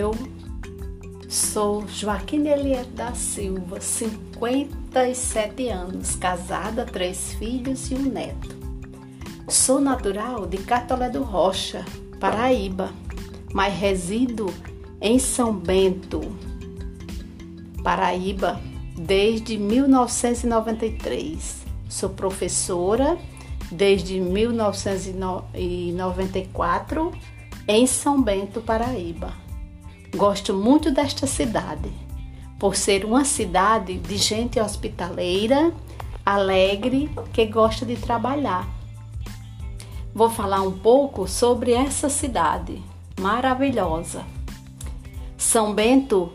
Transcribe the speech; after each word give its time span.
Eu 0.00 0.12
sou 1.28 1.86
Joaquim 1.86 2.46
Eliette 2.46 2.92
da 2.92 3.12
Silva, 3.12 3.82
57 3.82 5.68
anos, 5.68 6.16
casada, 6.16 6.86
três 6.86 7.34
filhos 7.34 7.90
e 7.90 7.96
um 7.96 8.04
neto. 8.04 8.56
Sou 9.46 9.78
natural 9.78 10.46
de 10.46 10.56
Catolé 10.56 11.10
do 11.10 11.22
Rocha, 11.22 11.84
Paraíba, 12.18 12.94
mas 13.52 13.74
resido 13.74 14.46
em 15.02 15.18
São 15.18 15.52
Bento, 15.52 16.22
Paraíba, 17.84 18.58
desde 18.96 19.58
1993. 19.58 21.66
Sou 21.90 22.08
professora 22.08 23.18
desde 23.70 24.18
1994 24.18 27.12
em 27.68 27.86
São 27.86 28.22
Bento, 28.22 28.62
Paraíba. 28.62 29.39
Gosto 30.14 30.52
muito 30.52 30.90
desta 30.90 31.26
cidade, 31.26 31.90
por 32.58 32.74
ser 32.74 33.04
uma 33.04 33.24
cidade 33.24 33.96
de 33.96 34.16
gente 34.16 34.58
hospitaleira, 34.58 35.72
alegre, 36.26 37.08
que 37.32 37.46
gosta 37.46 37.86
de 37.86 37.96
trabalhar. 37.96 38.68
Vou 40.12 40.28
falar 40.28 40.62
um 40.62 40.72
pouco 40.72 41.28
sobre 41.28 41.72
essa 41.72 42.08
cidade 42.08 42.82
maravilhosa. 43.20 44.24
São 45.38 45.72
Bento 45.72 46.32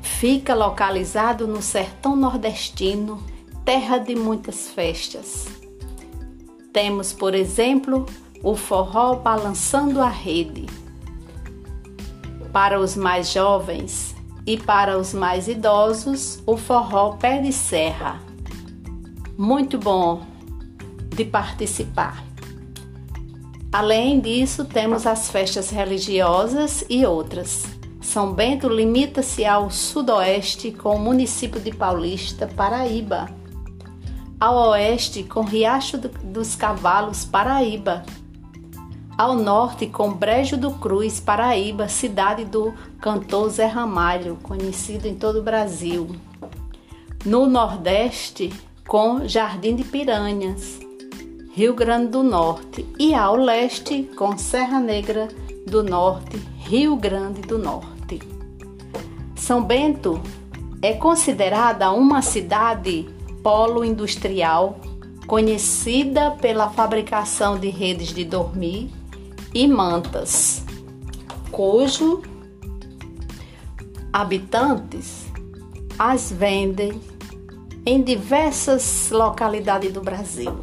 fica 0.00 0.54
localizado 0.54 1.46
no 1.46 1.60
sertão 1.60 2.14
nordestino, 2.14 3.20
terra 3.64 3.98
de 3.98 4.14
muitas 4.14 4.68
festas. 4.68 5.48
Temos, 6.72 7.12
por 7.12 7.34
exemplo, 7.34 8.06
o 8.42 8.54
forró 8.54 9.16
balançando 9.16 10.00
a 10.00 10.08
rede. 10.08 10.66
Para 12.56 12.80
os 12.80 12.96
mais 12.96 13.30
jovens 13.30 14.16
e 14.46 14.56
para 14.56 14.96
os 14.96 15.12
mais 15.12 15.46
idosos, 15.46 16.42
o 16.46 16.56
forró 16.56 17.10
pé 17.10 17.38
de 17.38 17.52
serra. 17.52 18.18
Muito 19.36 19.76
bom 19.76 20.22
de 21.14 21.22
participar. 21.26 22.24
Além 23.70 24.20
disso, 24.20 24.64
temos 24.64 25.06
as 25.06 25.30
festas 25.30 25.68
religiosas 25.68 26.82
e 26.88 27.04
outras. 27.04 27.66
São 28.00 28.32
Bento 28.32 28.70
limita-se 28.70 29.44
ao 29.44 29.70
sudoeste 29.70 30.72
com 30.72 30.96
o 30.96 30.98
município 30.98 31.60
de 31.60 31.72
Paulista, 31.72 32.46
Paraíba. 32.46 33.28
Ao 34.40 34.70
oeste 34.70 35.22
com 35.24 35.42
Riacho 35.42 35.98
dos 35.98 36.56
Cavalos, 36.56 37.22
Paraíba 37.22 38.02
ao 39.16 39.34
norte 39.34 39.86
com 39.86 40.12
Brejo 40.12 40.56
do 40.56 40.72
Cruz, 40.72 41.18
Paraíba, 41.20 41.88
cidade 41.88 42.44
do 42.44 42.74
cantor 43.00 43.48
Zé 43.48 43.64
Ramalho, 43.64 44.36
conhecido 44.42 45.06
em 45.06 45.14
todo 45.14 45.38
o 45.38 45.42
Brasil. 45.42 46.08
No 47.24 47.46
nordeste 47.46 48.52
com 48.86 49.26
Jardim 49.26 49.74
de 49.74 49.84
Piranhas, 49.84 50.78
Rio 51.52 51.74
Grande 51.74 52.08
do 52.08 52.22
Norte, 52.22 52.86
e 52.98 53.14
ao 53.14 53.36
leste 53.36 54.02
com 54.16 54.36
Serra 54.36 54.78
Negra 54.78 55.28
do 55.66 55.82
Norte, 55.82 56.36
Rio 56.58 56.94
Grande 56.94 57.40
do 57.40 57.58
Norte. 57.58 58.20
São 59.34 59.64
Bento 59.64 60.20
é 60.82 60.92
considerada 60.92 61.90
uma 61.90 62.20
cidade 62.20 63.08
polo 63.42 63.82
industrial, 63.82 64.78
conhecida 65.26 66.32
pela 66.32 66.68
fabricação 66.68 67.58
de 67.58 67.70
redes 67.70 68.08
de 68.08 68.24
dormir 68.24 68.90
e 69.56 69.66
mantas, 69.66 70.62
cujo 71.50 72.20
habitantes 74.12 75.24
as 75.98 76.30
vendem 76.30 77.00
em 77.86 78.02
diversas 78.02 79.08
localidades 79.10 79.90
do 79.94 80.02
Brasil. 80.02 80.58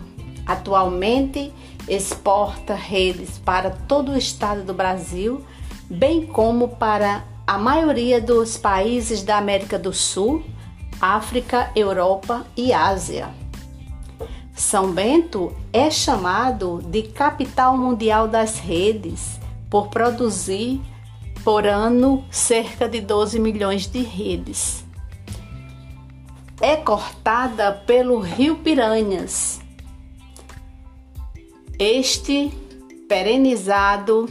Atualmente 0.46 1.52
exporta 1.88 2.76
redes 2.76 3.40
para 3.40 3.72
todo 3.72 4.12
o 4.12 4.18
estado 4.18 4.62
do 4.62 4.76
Brasil, 4.76 5.44
bem 5.90 6.28
como 6.28 6.76
para 6.76 7.24
a 7.48 7.58
maioria 7.58 8.22
dos 8.22 8.58
países 8.58 9.24
da 9.24 9.40
América 9.40 9.80
do 9.80 9.92
Sul, 9.92 10.44
África, 11.02 11.72
Europa 11.76 12.46
e 12.56 12.72
Ásia. 12.72 13.43
São 14.56 14.92
Bento 14.92 15.52
é 15.72 15.90
chamado 15.90 16.80
de 16.86 17.04
capital 17.04 17.76
mundial 17.76 18.28
das 18.28 18.60
redes 18.60 19.40
por 19.70 19.88
produzir 19.88 20.80
por 21.44 21.66
ano 21.66 22.24
cerca 22.30 22.88
de 22.88 23.02
12 23.02 23.40
milhões 23.40 23.88
de 23.88 24.02
redes. 24.04 24.86
É 26.62 26.76
cortada 26.76 27.74
pelo 27.86 28.20
Rio 28.20 28.58
Piranhas. 28.58 29.60
Este 31.80 32.54
perenizado 33.10 34.30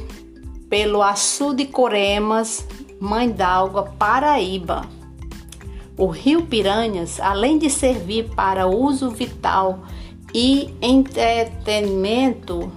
pelo 0.70 1.02
açude 1.02 1.66
Coremas, 1.66 2.66
Mãe 3.00 3.28
d'Água, 3.28 3.92
Paraíba. 3.98 4.88
O 5.98 6.06
Rio 6.06 6.46
Piranhas, 6.46 7.20
além 7.20 7.58
de 7.58 7.68
servir 7.68 8.30
para 8.34 8.66
uso 8.66 9.10
vital 9.10 9.82
e 10.34 10.74
entretenimento 10.80 12.72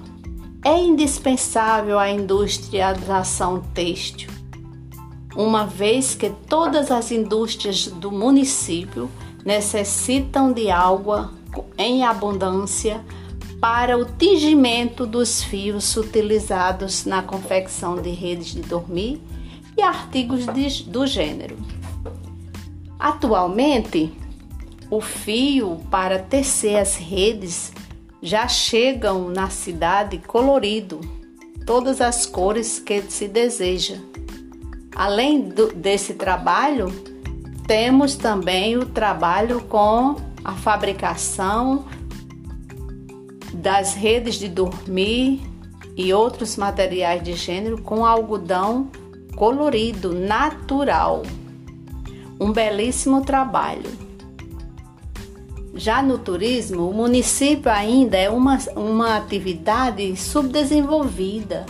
é 0.63 0.77
indispensável 0.79 1.99
à 1.99 2.09
industrialização 2.09 3.61
têxtil, 3.73 4.29
uma 5.35 5.65
vez 5.65 6.15
que 6.15 6.29
todas 6.49 6.91
as 6.91 7.11
indústrias 7.11 7.87
do 7.87 8.11
município 8.11 9.09
necessitam 9.45 10.51
de 10.51 10.71
água 10.71 11.31
em 11.77 12.03
abundância 12.03 12.99
para 13.61 13.97
o 13.97 14.05
tingimento 14.05 15.05
dos 15.05 15.43
fios 15.43 15.95
utilizados 15.95 17.05
na 17.05 17.21
confecção 17.21 18.01
de 18.01 18.09
redes 18.09 18.47
de 18.47 18.61
dormir 18.61 19.21
e 19.77 19.81
artigos 19.81 20.45
de, 20.47 20.83
do 20.83 21.05
gênero. 21.05 21.57
Atualmente, 22.99 24.11
o 24.89 25.01
fio 25.01 25.81
para 25.89 26.19
tecer 26.19 26.77
as 26.77 26.95
redes 26.95 27.71
já 28.21 28.47
chegam 28.47 29.29
na 29.29 29.49
cidade 29.49 30.17
colorido, 30.17 30.99
todas 31.65 32.01
as 32.01 32.25
cores 32.25 32.79
que 32.79 33.01
se 33.03 33.27
deseja. 33.27 33.97
Além 34.95 35.49
do, 35.49 35.73
desse 35.73 36.13
trabalho, 36.13 36.87
temos 37.67 38.15
também 38.15 38.77
o 38.77 38.85
trabalho 38.85 39.61
com 39.61 40.15
a 40.43 40.53
fabricação 40.53 41.85
das 43.53 43.93
redes 43.93 44.35
de 44.35 44.47
dormir 44.47 45.41
e 45.97 46.13
outros 46.13 46.57
materiais 46.57 47.23
de 47.23 47.33
gênero 47.33 47.81
com 47.81 48.05
algodão 48.05 48.89
colorido 49.35 50.13
natural. 50.13 51.23
Um 52.39 52.51
belíssimo 52.51 53.23
trabalho. 53.23 54.04
Já 55.77 56.01
no 56.01 56.17
turismo, 56.17 56.89
o 56.89 56.93
município 56.93 57.69
ainda 57.69 58.17
é 58.17 58.29
uma, 58.29 58.57
uma 58.77 59.17
atividade 59.17 60.15
subdesenvolvida 60.15 61.65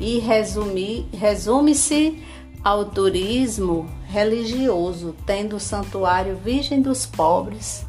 e 0.00 0.18
resume-se 0.18 2.20
ao 2.64 2.86
turismo 2.86 3.88
religioso, 4.08 5.14
tendo 5.24 5.54
o 5.54 5.60
Santuário 5.60 6.36
Virgem 6.36 6.82
dos 6.82 7.06
Pobres 7.06 7.86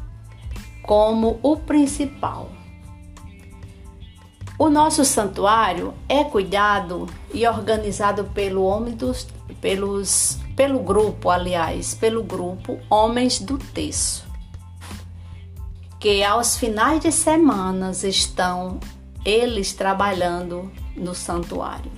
como 0.84 1.40
o 1.42 1.56
principal. 1.56 2.48
O 4.56 4.70
nosso 4.70 5.04
santuário 5.04 5.94
é 6.08 6.22
cuidado 6.22 7.08
e 7.34 7.44
organizado 7.44 8.22
pelo 8.26 8.62
homem 8.62 8.94
dos, 8.94 9.26
pelos, 9.60 10.38
pelo 10.54 10.78
grupo, 10.78 11.28
aliás, 11.28 11.92
pelo 11.92 12.22
grupo 12.22 12.78
Homens 12.88 13.40
do 13.40 13.58
Terço 13.58 14.29
que 16.00 16.24
aos 16.24 16.56
finais 16.56 17.02
de 17.02 17.12
semanas 17.12 18.04
estão 18.04 18.80
eles 19.22 19.74
trabalhando 19.74 20.72
no 20.96 21.14
santuário. 21.14 21.92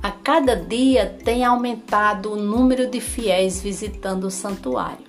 A 0.00 0.12
cada 0.12 0.54
dia 0.54 1.18
tem 1.24 1.44
aumentado 1.44 2.32
o 2.32 2.36
número 2.36 2.88
de 2.88 3.00
fiéis 3.00 3.60
visitando 3.60 4.28
o 4.28 4.30
santuário. 4.30 5.04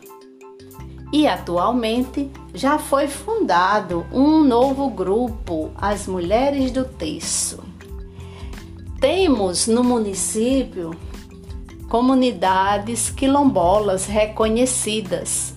E 1.13 1.27
atualmente 1.27 2.31
já 2.51 2.79
foi 2.79 3.07
fundado 3.07 4.07
um 4.11 4.43
novo 4.43 4.89
grupo, 4.89 5.69
as 5.75 6.07
Mulheres 6.07 6.71
do 6.71 6.83
Terço. 6.83 7.63
Temos 8.99 9.67
no 9.67 9.83
município 9.83 10.97
comunidades 11.89 13.11
quilombolas 13.11 14.07
reconhecidas 14.07 15.54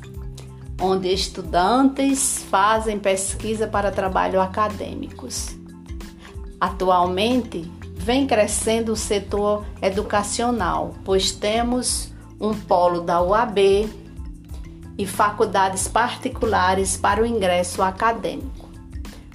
onde 0.80 1.12
estudantes 1.12 2.44
fazem 2.50 2.98
pesquisa 2.98 3.66
para 3.66 3.90
trabalho 3.90 4.40
acadêmicos. 4.40 5.56
Atualmente, 6.60 7.70
vem 7.96 8.26
crescendo 8.26 8.92
o 8.92 8.96
setor 8.96 9.64
educacional, 9.82 10.94
pois 11.04 11.32
temos 11.32 12.12
um 12.40 12.54
polo 12.54 13.00
da 13.00 13.20
UAB 13.20 13.88
e 14.96 15.06
faculdades 15.06 15.88
particulares 15.88 16.96
para 16.96 17.22
o 17.22 17.26
ingresso 17.26 17.82
acadêmico. 17.82 18.68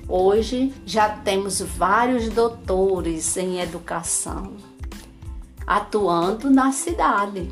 Hoje 0.07 0.73
já 0.85 1.09
temos 1.09 1.61
vários 1.61 2.29
doutores 2.29 3.37
em 3.37 3.59
educação 3.59 4.53
atuando 5.65 6.49
na 6.49 6.71
cidade. 6.71 7.49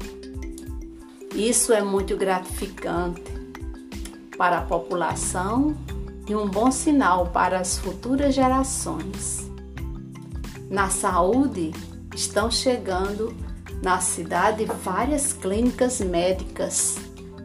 Isso 1.34 1.72
é 1.72 1.82
muito 1.82 2.18
gratificante 2.18 3.41
para 4.42 4.58
a 4.58 4.62
população 4.62 5.78
e 6.28 6.36
um 6.36 6.48
bom 6.48 6.72
sinal 6.72 7.28
para 7.28 7.60
as 7.60 7.78
futuras 7.78 8.34
gerações. 8.34 9.48
Na 10.68 10.90
saúde, 10.90 11.72
estão 12.16 12.50
chegando 12.50 13.36
na 13.84 14.00
cidade 14.00 14.66
várias 14.66 15.32
clínicas 15.32 16.02
médicas, 16.02 16.98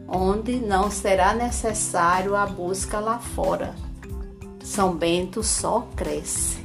onde 0.07 0.55
não 0.55 0.89
será 0.89 1.35
necessário 1.35 2.35
a 2.35 2.47
busca 2.47 2.99
lá 2.99 3.19
fora. 3.19 3.75
São 4.63 4.95
Bento 4.95 5.43
só 5.43 5.87
cresce. 5.95 6.57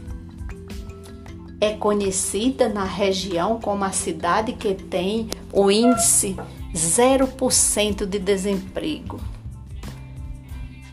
É 1.61 1.75
conhecida 1.75 2.70
na 2.70 2.85
região 2.85 3.61
como 3.61 3.85
a 3.85 3.93
cidade 3.93 4.55
que 4.55 4.75
tem 4.75 5.28
o 5.52 5.70
índice 5.70 6.35
0% 6.75 8.06
de 8.06 8.19
desemprego 8.19 9.20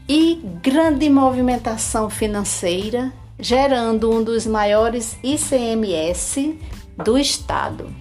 e 0.09 0.41
grande 0.63 1.07
movimentação 1.07 2.09
financeira, 2.09 3.13
gerando 3.37 4.11
um 4.11 4.23
dos 4.23 4.47
maiores 4.47 5.15
ICMS 5.21 6.59
do 6.97 7.15
estado. 7.15 7.93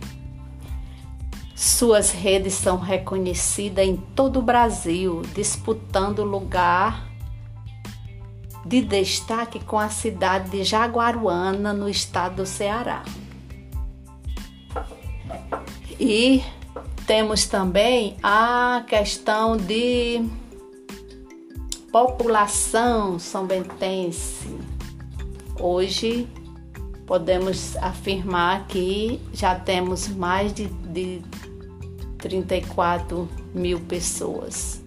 Suas 1.55 2.11
redes 2.11 2.55
são 2.55 2.79
reconhecidas 2.79 3.85
em 3.85 3.97
todo 3.97 4.39
o 4.39 4.43
Brasil, 4.43 5.21
disputando 5.35 6.25
lugar 6.25 7.07
de 8.65 8.81
destaque 8.81 9.63
com 9.63 9.79
a 9.79 9.91
cidade 9.91 10.49
de 10.49 10.65
Jaguaruana, 10.65 11.75
no 11.75 11.91
estado 11.91 12.37
do 12.37 12.47
Ceará. 12.47 13.03
E 16.01 16.43
temos 17.07 17.45
também 17.45 18.17
a 18.23 18.83
questão 18.87 19.57
de 19.57 20.25
população 21.91 23.19
são 23.19 23.47
bentense. 23.47 24.59
Hoje 25.59 26.29
podemos 27.07 27.77
afirmar 27.79 28.67
que 28.67 29.21
já 29.33 29.55
temos 29.55 30.09
mais 30.09 30.53
de, 30.53 30.67
de 30.67 31.23
34 32.19 33.29
mil 33.55 33.81
pessoas, 33.81 34.83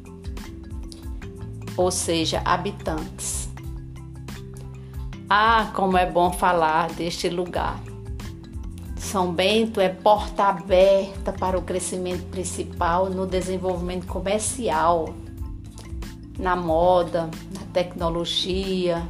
ou 1.76 1.90
seja, 1.90 2.42
habitantes. 2.46 3.50
Ah, 5.28 5.72
como 5.74 5.98
é 5.98 6.06
bom 6.06 6.32
falar 6.32 6.92
deste 6.92 7.30
lugar. 7.30 7.82
São 8.98 9.34
Bento 9.34 9.82
é 9.82 9.90
porta 9.90 10.44
aberta 10.44 11.34
para 11.34 11.58
o 11.58 11.62
crescimento 11.64 12.30
principal 12.30 13.10
no 13.10 13.26
desenvolvimento 13.26 14.06
comercial, 14.06 15.14
na 16.42 16.56
moda, 16.56 17.30
na 17.54 17.62
tecnologia. 17.72 19.08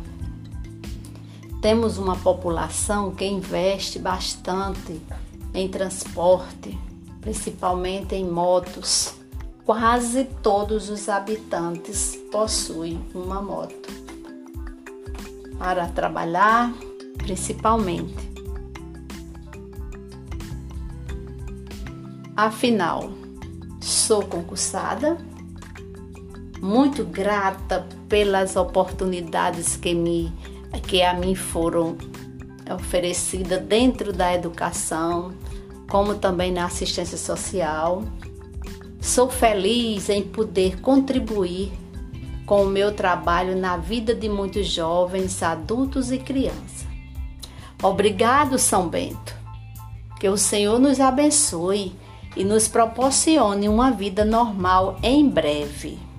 Temos 1.62 1.98
uma 1.98 2.16
população 2.18 3.12
que 3.12 3.26
investe 3.26 3.98
bastante 3.98 5.02
em 5.54 5.70
transporte, 5.70 6.78
principalmente 7.22 8.16
em 8.16 8.30
motos. 8.30 9.14
Quase 9.66 10.26
todos 10.44 10.90
os 10.90 11.08
habitantes 11.08 12.20
possuem 12.32 13.00
uma 13.16 13.42
moto 13.42 13.90
para 15.58 15.88
trabalhar, 15.88 16.74
principalmente. 17.18 18.32
Afinal, 22.36 23.12
sou 23.80 24.26
concursada, 24.26 25.18
muito 26.62 27.04
grata 27.04 27.86
pelas 28.08 28.56
oportunidades 28.56 29.76
que 29.76 29.96
me 29.96 30.32
que 30.88 31.02
a 31.02 31.14
mim 31.14 31.36
foram 31.36 31.98
oferecidas 32.74 33.62
dentro 33.64 34.14
da 34.14 34.34
educação, 34.34 35.34
como 35.90 36.16
também 36.16 36.52
na 36.52 36.66
assistência 36.66 37.18
social. 37.18 38.04
Sou 39.02 39.30
feliz 39.30 40.10
em 40.10 40.22
poder 40.22 40.80
contribuir 40.80 41.72
com 42.46 42.64
o 42.64 42.70
meu 42.70 42.94
trabalho 42.94 43.58
na 43.58 43.76
vida 43.76 44.14
de 44.14 44.30
muitos 44.30 44.68
jovens, 44.68 45.42
adultos 45.42 46.12
e 46.12 46.18
crianças. 46.18 46.86
Obrigado, 47.82 48.60
São 48.60 48.88
Bento. 48.88 49.36
Que 50.20 50.30
o 50.30 50.38
Senhor 50.38 50.80
nos 50.80 51.00
abençoe 51.00 51.96
e 52.38 52.44
nos 52.44 52.68
proporcione 52.68 53.68
uma 53.68 53.90
vida 53.92 54.24
normal 54.24 54.98
em 55.02 55.28
breve. 55.28 56.11